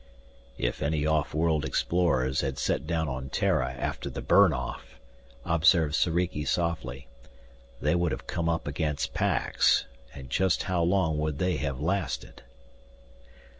[0.57, 4.99] "If any off world explorers had set down on Terra after the Burn Off,"
[5.45, 7.07] observed Soriki softly,
[7.79, 9.85] "they would have come up against Pax.
[10.15, 12.41] And just how long would they have lasted?"